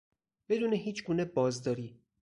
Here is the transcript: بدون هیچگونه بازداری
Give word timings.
بدون 0.49 0.73
هیچگونه 0.73 1.25
بازداری 1.25 1.99